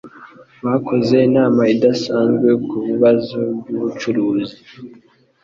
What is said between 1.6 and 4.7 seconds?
idasanzwe kubibazo byubucuruzi.